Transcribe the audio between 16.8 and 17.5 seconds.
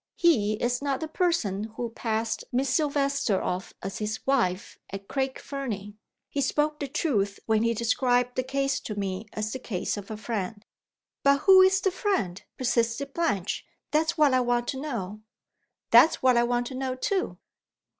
too."